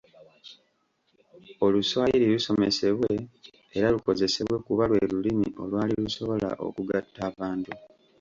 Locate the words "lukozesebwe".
3.95-4.57